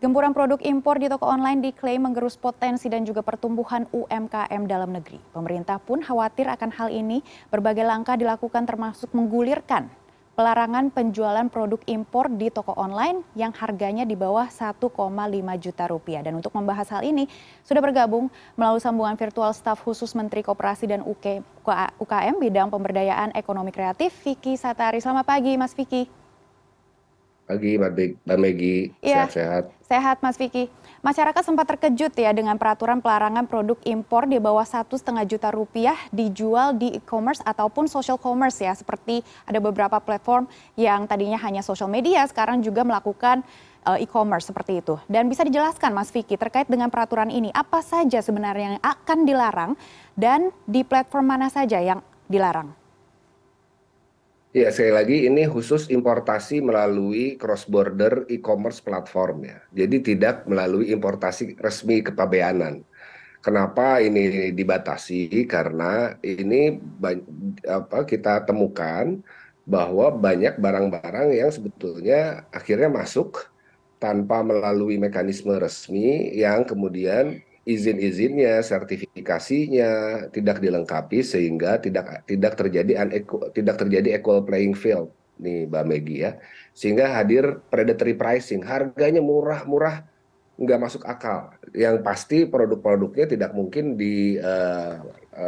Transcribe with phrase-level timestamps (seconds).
[0.00, 5.20] Gempuran produk impor di toko online diklaim menggerus potensi dan juga pertumbuhan UMKM dalam negeri.
[5.36, 7.20] Pemerintah pun khawatir akan hal ini.
[7.52, 9.92] Berbagai langkah dilakukan termasuk menggulirkan
[10.32, 14.88] pelarangan penjualan produk impor di toko online yang harganya di bawah 1,5
[15.60, 16.24] juta rupiah.
[16.24, 17.28] Dan untuk membahas hal ini
[17.60, 21.44] sudah bergabung melalui sambungan virtual staf khusus Menteri Koperasi dan UK,
[22.00, 25.04] UKM bidang pemberdayaan ekonomi kreatif Vicky Satari.
[25.04, 26.08] Selamat pagi Mas Vicky
[27.50, 29.64] pagi Mbak Megi, ya, sehat-sehat.
[29.90, 30.70] Sehat Mas Vicky.
[31.02, 35.96] Masyarakat sempat terkejut ya dengan peraturan pelarangan produk impor di bawah satu setengah juta rupiah
[36.14, 38.70] dijual di e-commerce ataupun social commerce ya.
[38.76, 40.46] Seperti ada beberapa platform
[40.78, 43.42] yang tadinya hanya social media, sekarang juga melakukan
[43.88, 45.00] eh, e-commerce seperti itu.
[45.10, 49.72] Dan bisa dijelaskan Mas Vicky terkait dengan peraturan ini, apa saja sebenarnya yang akan dilarang
[50.14, 52.79] dan di platform mana saja yang dilarang?
[54.50, 59.62] Ya, sekali lagi ini khusus importasi melalui cross border e-commerce platform ya.
[59.70, 62.82] Jadi tidak melalui importasi resmi kepabeanan.
[63.46, 65.46] Kenapa ini dibatasi?
[65.46, 66.82] Karena ini
[67.62, 69.22] apa kita temukan
[69.62, 73.46] bahwa banyak barang-barang yang sebetulnya akhirnya masuk
[74.02, 77.38] tanpa melalui mekanisme resmi yang kemudian
[77.76, 79.90] izin-izinnya, sertifikasinya
[80.34, 82.92] tidak dilengkapi sehingga tidak tidak terjadi
[83.54, 86.36] tidak terjadi equal playing field nih Mbak Megi ya.
[86.76, 90.04] Sehingga hadir predatory pricing, harganya murah-murah
[90.60, 91.56] nggak masuk akal.
[91.72, 95.00] Yang pasti produk-produknya tidak mungkin di, uh,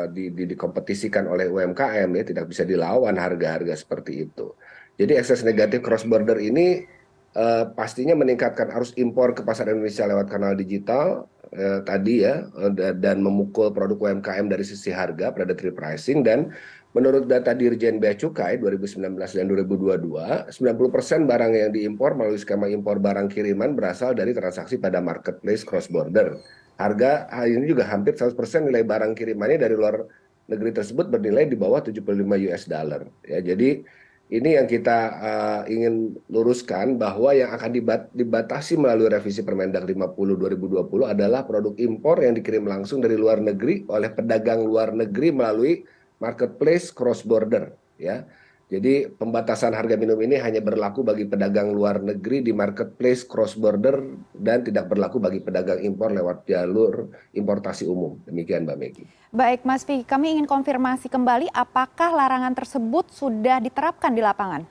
[0.09, 4.57] di, di dikompetisikan oleh UMKM ya, tidak bisa dilawan harga-harga seperti itu.
[4.97, 6.89] Jadi ekses negatif cross border ini
[7.37, 12.95] uh, pastinya meningkatkan arus impor ke pasar Indonesia lewat kanal digital eh, tadi ya eh,
[12.97, 16.53] dan memukul produk UMKM dari sisi harga predatory pricing dan
[16.93, 23.01] menurut data Dirjen Bea Cukai 2019 dan 2022 90% barang yang diimpor melalui skema impor
[23.01, 26.37] barang kiriman berasal dari transaksi pada marketplace cross border.
[26.77, 28.35] Harga ini juga hampir 100%
[28.69, 30.05] nilai barang kirimannya dari luar
[30.51, 32.03] negeri tersebut bernilai di bawah 75
[32.49, 33.07] US dollar.
[33.25, 33.85] Ya, jadi
[34.33, 40.17] ini yang kita uh, ingin luruskan bahwa yang akan dibat dibatasi melalui revisi Permendak 50
[40.17, 45.85] 2020 adalah produk impor yang dikirim langsung dari luar negeri oleh pedagang luar negeri melalui
[46.17, 48.25] marketplace cross border ya.
[48.73, 54.01] Jadi pembatasan harga minum ini hanya berlaku bagi pedagang luar negeri di marketplace cross border
[54.33, 58.17] dan tidak berlaku bagi pedagang impor lewat jalur importasi umum.
[58.25, 59.05] Demikian Mbak Megi.
[59.29, 64.65] Baik Mas Vicky, kami ingin konfirmasi kembali apakah larangan tersebut sudah diterapkan di lapangan?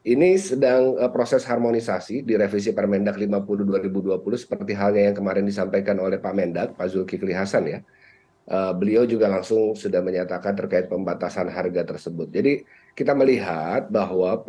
[0.00, 6.00] Ini sedang uh, proses harmonisasi di revisi Permendak 50 2020 seperti halnya yang kemarin disampaikan
[6.00, 7.84] oleh Pak Mendak, Pak Zulkifli Hasan ya
[8.50, 12.34] beliau juga langsung sudah menyatakan terkait pembatasan harga tersebut.
[12.34, 12.66] Jadi
[12.98, 14.42] kita melihat bahwa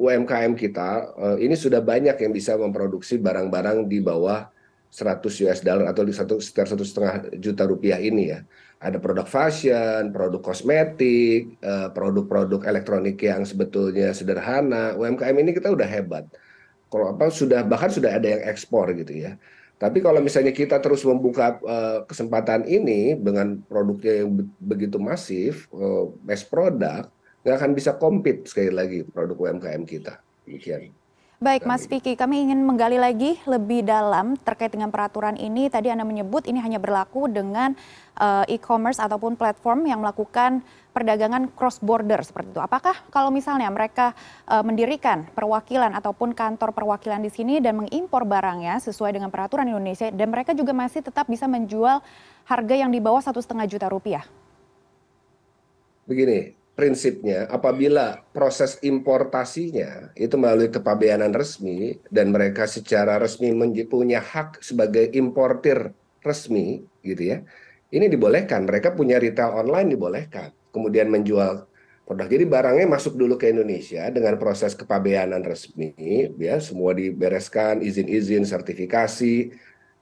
[0.00, 4.48] UMKM kita uh, ini sudah banyak yang bisa memproduksi barang-barang di bawah
[4.88, 8.40] 100 US dollar atau di satu sekitar satu setengah juta rupiah ini ya.
[8.80, 14.96] Ada produk fashion, produk kosmetik, uh, produk-produk elektronik yang sebetulnya sederhana.
[14.96, 16.24] UMKM ini kita udah hebat.
[16.88, 19.36] Kalau apa sudah bahkan sudah ada yang ekspor gitu ya.
[19.80, 25.72] Tapi kalau misalnya kita terus membuka uh, kesempatan ini dengan produknya yang be begitu masif,
[25.72, 27.08] uh, mass product,
[27.40, 30.20] nggak akan bisa compete sekali lagi produk UMKM kita.
[30.44, 30.99] Demikian.
[31.40, 35.72] Baik Mas Vicky, kami ingin menggali lagi lebih dalam terkait dengan peraturan ini.
[35.72, 37.72] Tadi Anda menyebut ini hanya berlaku dengan
[38.20, 40.60] uh, e-commerce ataupun platform yang melakukan
[40.92, 42.60] perdagangan cross border seperti itu.
[42.60, 44.12] Apakah kalau misalnya mereka
[44.52, 50.12] uh, mendirikan perwakilan ataupun kantor perwakilan di sini dan mengimpor barangnya sesuai dengan peraturan Indonesia
[50.12, 52.04] dan mereka juga masih tetap bisa menjual
[52.44, 54.28] harga yang di bawah satu setengah juta rupiah?
[56.04, 63.52] Begini, prinsipnya apabila proses importasinya itu melalui kepabeanan resmi dan mereka secara resmi
[63.84, 65.92] punya hak sebagai importir
[66.24, 67.44] resmi gitu ya
[67.90, 68.64] ini dibolehkan.
[68.66, 70.54] Mereka punya retail online dibolehkan.
[70.70, 71.66] Kemudian menjual
[72.06, 72.26] produk.
[72.30, 75.94] Jadi barangnya masuk dulu ke Indonesia dengan proses kepabeanan resmi
[76.38, 79.50] ya semua dibereskan izin-izin sertifikasi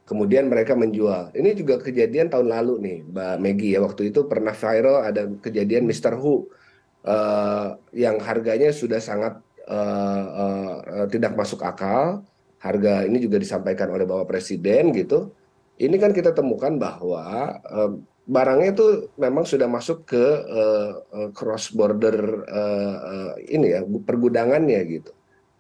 [0.05, 1.33] kemudian mereka menjual.
[1.33, 5.89] Ini juga kejadian tahun lalu nih Mbak Megi ya waktu itu pernah viral ada kejadian
[5.89, 6.17] Mr.
[6.17, 6.49] Who
[7.95, 12.25] yang harganya sudah sangat uh, uh, tidak masuk akal.
[12.59, 15.31] Harga ini juga disampaikan oleh Bapak Presiden gitu.
[15.79, 17.55] Ini kan kita temukan bahwa
[18.27, 20.25] barangnya itu memang sudah masuk ke
[21.39, 22.43] cross border
[23.47, 25.15] ini ya pergudangannya gitu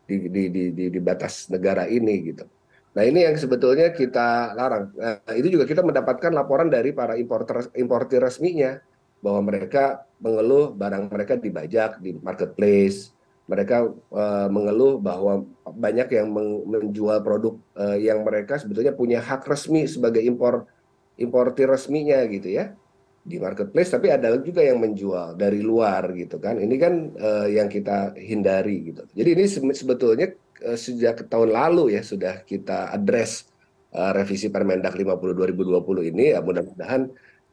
[0.08, 0.43] di, di,
[0.73, 2.49] di, di, batas negara ini gitu.
[2.96, 4.90] Nah ini yang sebetulnya kita larang.
[4.96, 8.81] Nah, itu juga kita mendapatkan laporan dari para importer importir resminya
[9.19, 13.15] bahwa mereka mengeluh barang mereka dibajak di marketplace.
[13.49, 13.76] Mereka
[14.12, 16.29] uh, mengeluh bahwa banyak yang
[16.69, 20.69] menjual produk uh, yang mereka sebetulnya punya hak resmi sebagai impor
[21.17, 22.76] importir resminya gitu ya
[23.25, 23.88] di marketplace.
[23.88, 26.61] Tapi ada juga yang menjual dari luar gitu kan.
[26.61, 29.09] Ini kan uh, yang kita hindari gitu.
[29.17, 30.29] Jadi ini sebetulnya
[30.59, 33.47] sejak tahun lalu ya sudah kita address
[33.94, 36.37] revisi Permendak 50 2020 ini.
[36.37, 37.09] Ya mudah-mudahan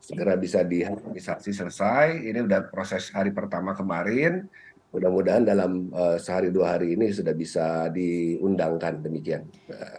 [0.06, 4.46] segera bisa diharmonisasi selesai ini udah proses hari pertama kemarin
[4.94, 9.98] mudah-mudahan dalam uh, sehari dua hari ini sudah bisa diundangkan demikian uh.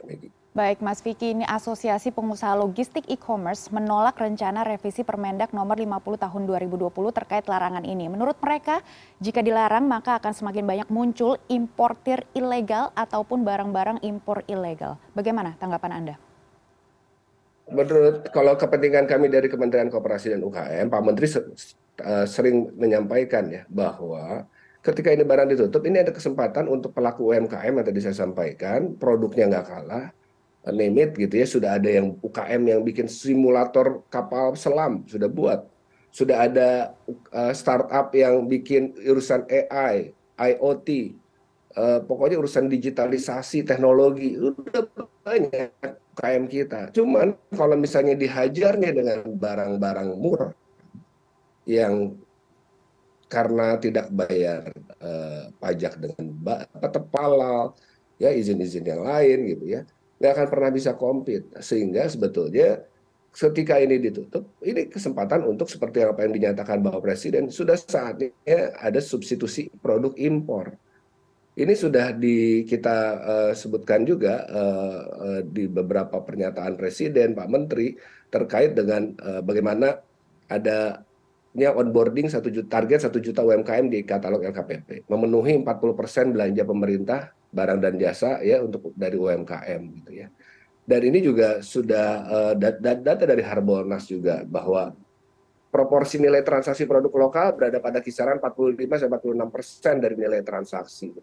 [0.57, 6.43] Baik Mas Vicky, ini Asosiasi Pengusaha Logistik E-commerce menolak rencana revisi Permendak nomor 50 tahun
[6.49, 8.09] 2020 terkait larangan ini.
[8.09, 8.81] Menurut mereka,
[9.21, 14.97] jika dilarang maka akan semakin banyak muncul importir ilegal ataupun barang-barang impor ilegal.
[15.13, 16.26] Bagaimana tanggapan Anda?
[17.67, 23.67] Menurut kalau kepentingan kami dari Kementerian Koperasi dan UKM, Pak Menteri eh, sering menyampaikan ya
[23.67, 24.47] bahwa
[24.87, 29.51] ketika ini barang ditutup, ini ada kesempatan untuk pelaku UMKM yang tadi saya sampaikan, produknya
[29.51, 30.15] nggak kalah,
[30.71, 35.67] name it gitu ya sudah ada yang UKM yang bikin simulator kapal selam sudah buat.
[36.15, 36.97] Sudah ada
[37.35, 41.17] uh, startup yang bikin urusan AI IoT
[41.77, 44.85] uh, pokoknya urusan digitalisasi teknologi udah
[45.25, 45.71] banyak
[46.17, 46.81] UKM kita.
[46.97, 50.53] Cuman kalau misalnya dihajarnya dengan barang-barang murah
[51.69, 52.17] yang
[53.29, 54.73] karena tidak bayar
[55.03, 56.25] uh, pajak dengan
[56.89, 57.77] tepalal
[58.17, 59.81] ya izin-izin yang lain gitu ya
[60.17, 61.53] nggak akan pernah bisa compete.
[61.61, 62.81] Sehingga sebetulnya
[63.37, 68.33] ketika ini ditutup ini kesempatan untuk seperti apa yang dinyatakan Bapak Presiden sudah saatnya
[68.81, 70.73] ada substitusi produk impor
[71.57, 77.97] ini sudah di kita uh, sebutkan juga uh, uh, di beberapa pernyataan Presiden Pak Menteri
[78.29, 79.15] terkait dengan
[79.47, 80.03] bagaimana
[80.51, 87.21] adanya onboarding satu juta target satu juta UMKM di katalog LKPP memenuhi 40% belanja pemerintah
[87.55, 90.29] barang dan jasa ya untuk dari UMKM gitu ya.
[90.83, 92.27] Dan ini juga sudah
[92.79, 94.91] data dari Harbolnas juga bahwa
[95.71, 101.15] proporsi nilai transaksi produk lokal berada pada kisaran 45 sampai 46 persen dari nilai transaksi.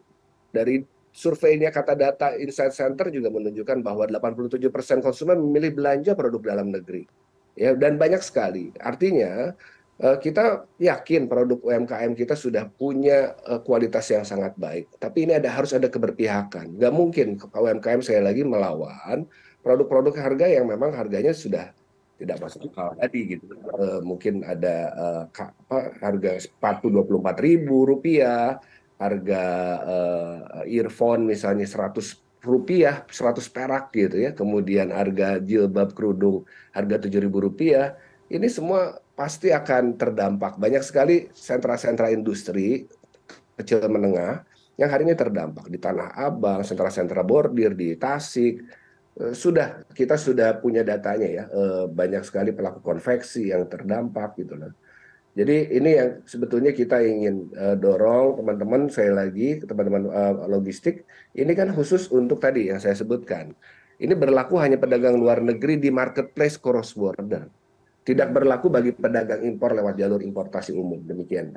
[0.54, 6.54] Dari surveinya kata data Insight Center juga menunjukkan bahwa 87 persen konsumen memilih belanja produk
[6.54, 7.10] dalam negeri.
[7.54, 8.74] Ya, dan banyak sekali.
[8.82, 9.54] Artinya
[10.02, 14.90] Eh, kita yakin produk UMKM kita sudah punya eh, kualitas yang sangat baik.
[14.98, 16.82] Tapi ini ada harus ada keberpihakan.
[16.82, 19.30] Nggak mungkin UMKM saya lagi melawan
[19.62, 21.70] produk-produk harga yang memang harganya sudah
[22.18, 23.54] tidak masuk akal tadi gitu.
[23.74, 24.92] Uh, mungkin ada
[26.02, 28.58] harga sepatu dua puluh empat ribu rupiah,
[29.04, 29.44] harga
[29.84, 34.32] uh, earphone misalnya seratus rupiah, seratus perak gitu ya.
[34.32, 38.00] Kemudian harga jilbab kerudung harga tujuh ribu rupiah.
[38.32, 40.58] Ini semua pasti akan terdampak.
[40.58, 42.88] Banyak sekali sentra-sentra industri
[43.60, 44.42] kecil menengah
[44.74, 48.66] yang hari ini terdampak di Tanah Abang, sentra-sentra bordir di Tasik.
[49.14, 54.58] Eh, sudah kita sudah punya datanya ya, eh, banyak sekali pelaku konveksi yang terdampak gitu
[54.58, 54.74] loh.
[55.34, 61.58] Jadi ini yang sebetulnya kita ingin uh, dorong teman-teman saya lagi teman-teman uh, logistik ini
[61.58, 63.50] kan khusus untuk tadi yang saya sebutkan.
[63.98, 67.50] Ini berlaku hanya pedagang luar negeri di marketplace cross border
[68.04, 71.00] tidak berlaku bagi pedagang impor lewat jalur importasi umum.
[71.00, 71.56] Demikian.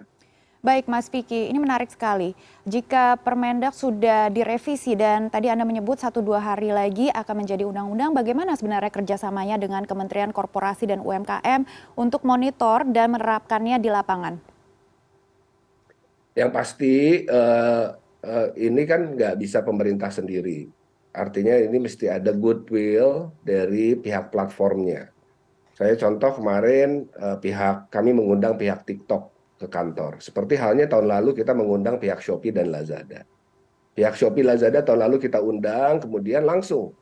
[0.67, 2.35] Baik Mas Piki, ini menarik sekali.
[2.67, 8.11] Jika Permendak sudah direvisi dan tadi Anda menyebut satu dua hari lagi akan menjadi undang-undang,
[8.11, 11.63] bagaimana sebenarnya kerjasamanya dengan Kementerian Korporasi dan UMKM
[11.95, 14.43] untuk monitor dan menerapkannya di lapangan?
[16.35, 16.95] Yang pasti
[17.31, 17.95] uh,
[18.27, 20.67] uh, ini kan nggak bisa pemerintah sendiri.
[21.15, 25.15] Artinya ini mesti ada goodwill dari pihak platformnya
[25.77, 30.21] saya contoh kemarin uh, pihak kami mengundang pihak TikTok ke kantor.
[30.21, 33.25] Seperti halnya tahun lalu kita mengundang pihak Shopee dan Lazada.
[33.97, 36.93] Pihak Shopee Lazada tahun lalu kita undang, kemudian langsung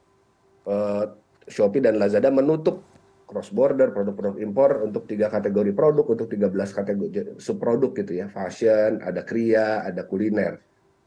[0.70, 1.04] uh,
[1.50, 2.86] Shopee dan Lazada menutup
[3.24, 9.00] cross border produk-produk impor untuk tiga kategori produk untuk 13 kategori subproduk gitu ya fashion
[9.00, 10.60] ada kria ada kuliner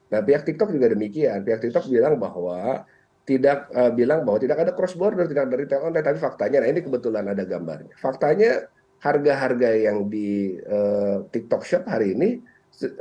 [0.09, 2.89] nah pihak TikTok juga demikian pihak TikTok bilang bahwa
[3.27, 6.71] tidak uh, bilang bahwa tidak ada cross border, tidak ada retail online, tapi faktanya, nah
[6.71, 7.91] ini kebetulan ada gambarnya.
[7.99, 12.41] Faktanya harga-harga yang di uh, TikTok Shop hari ini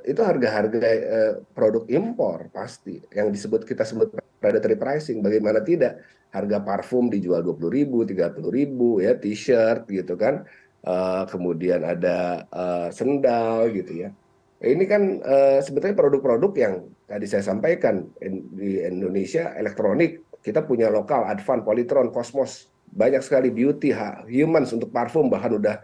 [0.08, 5.20] itu harga-harga uh, produk impor pasti yang disebut kita sebut predatory pricing.
[5.20, 6.00] Bagaimana tidak
[6.32, 10.44] harga parfum dijual dua puluh ribu, tiga puluh ribu ya t-shirt gitu kan.
[10.86, 14.14] Uh, kemudian ada uh, sendal gitu ya.
[14.62, 16.74] Ini kan uh, sebetulnya produk-produk yang
[17.04, 18.08] tadi saya sampaikan
[18.56, 23.92] di Indonesia elektronik kita punya lokal Advan, Polytron, Cosmos banyak sekali beauty
[24.24, 25.76] humans untuk parfum bahkan udah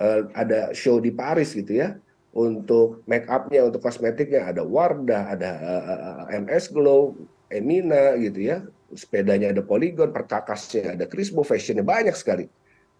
[0.00, 2.00] uh, ada show di Paris gitu ya
[2.36, 7.16] untuk make upnya, untuk kosmetiknya ada Wardah, ada uh, MS Glow,
[7.48, 8.60] Emina gitu ya.
[8.92, 12.44] Sepedanya ada Polygon, perkakasnya ada Crispo, fashionnya banyak sekali.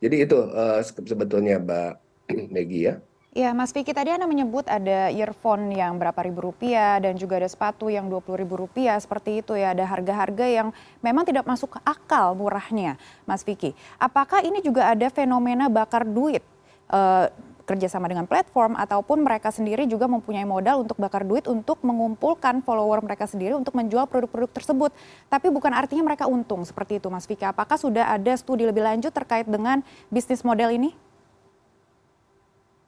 [0.01, 1.93] Jadi itu uh, sebetulnya Mbak
[2.57, 2.97] Megi ya.
[3.37, 7.45] Ya, Mas Vicky tadi Anda menyebut ada earphone yang berapa ribu rupiah dan juga ada
[7.45, 9.77] sepatu yang dua puluh ribu rupiah seperti itu ya.
[9.77, 10.73] Ada harga-harga yang
[11.05, 12.97] memang tidak masuk akal murahnya,
[13.29, 13.77] Mas Vicky.
[14.01, 16.41] Apakah ini juga ada fenomena bakar duit?
[16.89, 17.29] Uh,
[17.69, 23.05] kerjasama dengan platform ataupun mereka sendiri juga mempunyai modal untuk bakar duit untuk mengumpulkan follower
[23.05, 24.97] mereka sendiri untuk menjual produk-produk tersebut.
[25.29, 27.45] Tapi bukan artinya mereka untung seperti itu Mas Vicky.
[27.45, 30.97] Apakah sudah ada studi lebih lanjut terkait dengan bisnis model ini?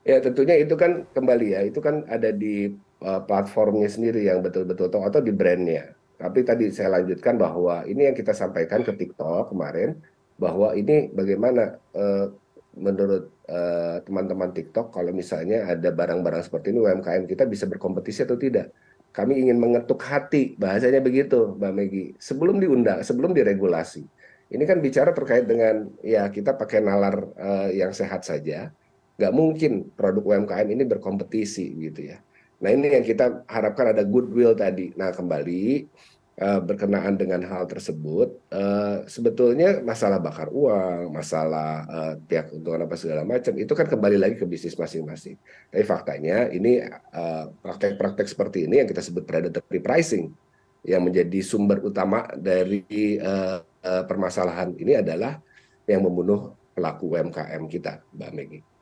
[0.08, 2.72] Ya tentunya itu kan kembali ya, itu kan ada di
[3.04, 5.92] uh, platformnya sendiri yang betul-betul atau, atau di brandnya.
[6.16, 10.00] Tapi tadi saya lanjutkan bahwa ini yang kita sampaikan ke TikTok kemarin,
[10.40, 12.32] bahwa ini bagaimana uh,
[12.72, 18.40] menurut uh, teman-teman TikTok kalau misalnya ada barang-barang seperti ini UMKM kita bisa berkompetisi atau
[18.40, 18.72] tidak.
[19.12, 24.08] Kami ingin mengetuk hati, bahasanya begitu Mbak Megi, sebelum diundang, sebelum diregulasi.
[24.56, 28.72] Ini kan bicara terkait dengan ya kita pakai nalar uh, yang sehat saja
[29.18, 32.22] nggak mungkin produk UMKM ini berkompetisi gitu ya.
[32.62, 34.94] Nah ini yang kita harapkan ada goodwill tadi.
[34.94, 35.90] Nah kembali
[36.38, 42.94] uh, berkenaan dengan hal tersebut, uh, sebetulnya masalah bakar uang, masalah uh, pihak keuntungan apa
[42.94, 45.34] segala macam itu kan kembali lagi ke bisnis masing-masing.
[45.70, 46.78] Tapi faktanya ini
[47.62, 50.30] praktek-praktek seperti ini yang kita sebut predatory pricing
[50.86, 52.86] yang menjadi sumber utama dari
[53.82, 55.42] permasalahan ini adalah
[55.90, 58.77] yang membunuh pelaku UMKM kita, Mbak Megi.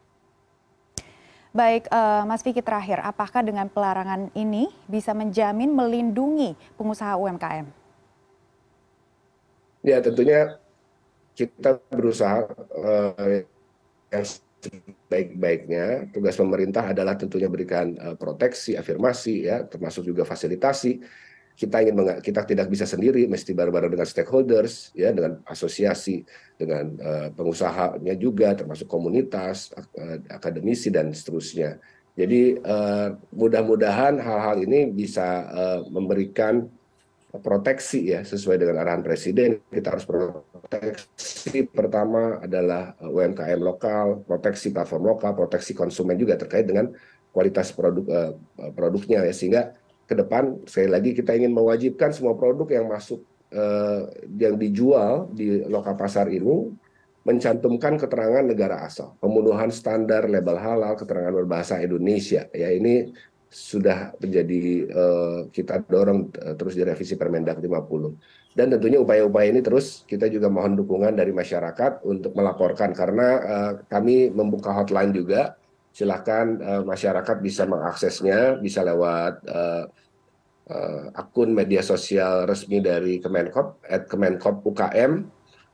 [1.56, 7.64] Baik, uh, Mas Vicky terakhir, apakah dengan pelarangan ini bisa menjamin melindungi pengusaha UMKM?
[9.80, 10.60] Ya, tentunya
[11.32, 12.44] kita berusaha
[12.76, 13.40] uh,
[14.12, 16.12] yang sebaik-baiknya.
[16.12, 21.00] Tugas pemerintah adalah tentunya berikan uh, proteksi, afirmasi, ya, termasuk juga fasilitasi
[21.56, 26.20] kita ingin kita tidak bisa sendiri mesti bareng-bareng dengan stakeholders ya dengan asosiasi
[26.60, 31.80] dengan uh, pengusahanya juga termasuk komunitas uh, akademisi dan seterusnya.
[32.12, 36.68] Jadi uh, mudah-mudahan hal-hal ini bisa uh, memberikan
[37.36, 39.60] proteksi ya sesuai dengan arahan presiden.
[39.72, 46.92] Kita harus proteksi pertama adalah UMKM lokal proteksi platform lokal proteksi konsumen juga terkait dengan
[47.32, 48.32] kualitas produk
[48.72, 53.20] produknya ya sehingga ke depan sekali lagi kita ingin mewajibkan semua produk yang masuk
[53.50, 54.06] uh,
[54.38, 56.70] yang dijual di lokal pasar ini
[57.26, 62.46] mencantumkan keterangan negara asal, pemenuhan standar label halal, keterangan berbahasa Indonesia.
[62.54, 63.10] Ya ini
[63.50, 64.62] sudah menjadi
[64.94, 68.54] uh, kita dorong uh, terus direvisi Permendak 50.
[68.54, 73.72] Dan tentunya upaya-upaya ini terus kita juga mohon dukungan dari masyarakat untuk melaporkan karena uh,
[73.90, 75.58] kami membuka hotline juga
[75.96, 79.88] silakan uh, masyarakat bisa mengaksesnya bisa lewat uh,
[80.68, 85.24] uh, akun media sosial resmi dari Kemenkop at Kemenkop UKM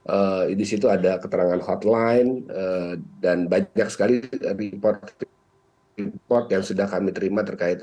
[0.06, 4.22] uh, di situ ada keterangan hotline uh, dan banyak sekali
[4.54, 5.10] report
[5.98, 7.82] report yang sudah kami terima terkait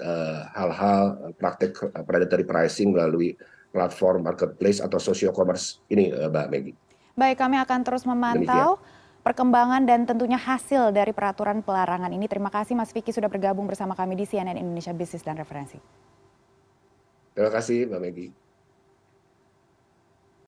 [0.56, 1.76] hal-hal uh, praktik
[2.08, 3.36] predatory pricing melalui
[3.76, 6.74] platform marketplace atau social commerce ini uh, Mbak Megi.
[7.20, 8.80] Baik, kami akan terus memantau.
[8.80, 8.99] Demikian
[9.30, 12.26] perkembangan dan tentunya hasil dari peraturan pelarangan ini.
[12.26, 15.78] Terima kasih Mas Vicky sudah bergabung bersama kami di CNN Indonesia Bisnis dan Referensi.
[17.38, 18.28] Terima kasih Mbak Megi.